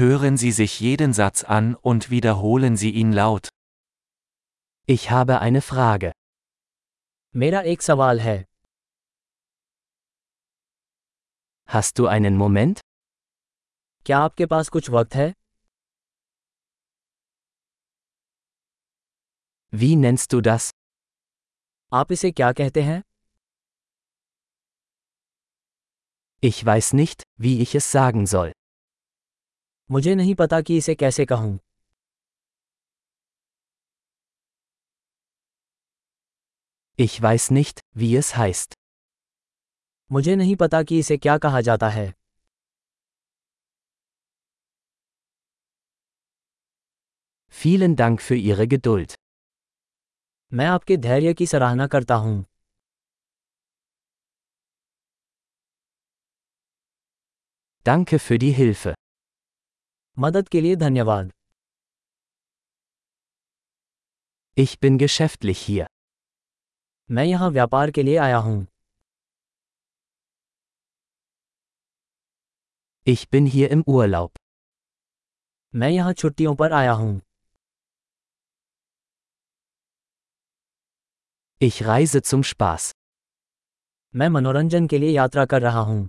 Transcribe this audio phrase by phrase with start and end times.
[0.00, 3.49] Hören Sie sich jeden Satz an und wiederholen Sie ihn laut.
[4.87, 6.11] Ich habe eine Frage.
[7.35, 8.37] मेरा एक सवाल है
[11.73, 12.79] Hast du einen Moment?
[14.05, 15.33] क्या आपके पास कुछ वक्त है
[19.71, 20.71] Wie nennst du das?
[21.93, 23.01] आप इसे क्या कहते हैं
[26.43, 28.51] Ich weiß nicht, wie ich es sagen soll.
[29.91, 31.57] मुझे नहीं पता कि इसे कैसे कहूँ
[36.99, 38.73] Ich weiß nicht, wie es heißt.
[40.11, 42.13] मुझे नहीं पता कि इसे क्या कहा जाता है
[47.53, 49.15] Vielen Dank für Ihre Geduld.
[50.51, 52.43] मैं आपके धैर्य की सराहना करता हूँ
[57.85, 59.00] Danke für die Hilfe.
[60.20, 61.32] मदद के लिए धन्यवाद
[64.56, 65.86] Ich bin geschäftlich hier.
[67.10, 68.66] मैं यहाँ व्यापार के लिए आया हूँ
[73.06, 74.30] Ich bin hier im Urlaub.
[75.74, 77.20] मैं यहाँ छुट्टियों पर आया हूँ
[81.60, 82.92] Ich reise zum Spaß.
[84.14, 86.08] मैं मनोरंजन के लिए यात्रा कर रहा हूँ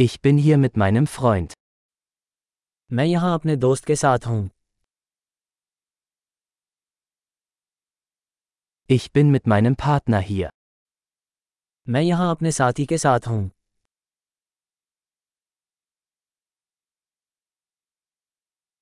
[0.00, 1.52] Ich bin hier mit meinem Freund.
[2.90, 4.48] मैं यहाँ अपने दोस्त के साथ हूँ
[8.90, 10.50] Ich bin mit meinem Partner hier.
[11.86, 13.50] मैं यहाँ अपने साथी के साथ हूँ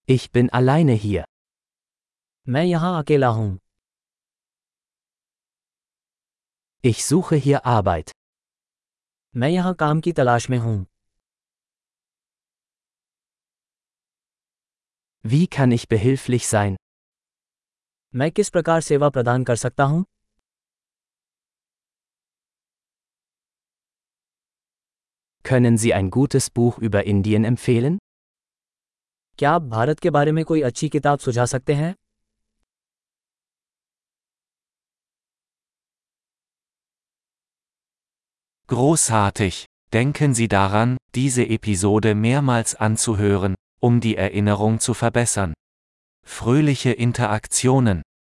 [0.09, 1.25] Ich bin alleine hier.
[2.47, 3.59] मैं यहाँ अकेला हूँ
[6.85, 8.11] Ich suche hier Arbeit.
[9.35, 10.85] मैं यहाँ काम की तलाश में हूँ
[15.25, 16.77] Wie kann ich behilflich sein?
[18.15, 20.05] मैं किस प्रकार सेवा प्रदान कर सकता हूँ
[25.45, 27.99] Können Sie ein gutes Buch über Indien empfehlen?
[29.39, 31.95] क्या आप भारत के बारे में कोई अच्छी किताब सुझा सकते हैं
[38.69, 39.65] Großartig!
[39.93, 45.54] Denken Sie daran, diese Episode mehrmals anzuhören, um die Erinnerung zu verbessern.
[46.26, 48.02] Fröhliche Interaktionen!